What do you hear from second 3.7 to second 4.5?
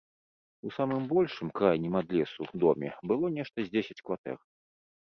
дзесяць кватэр.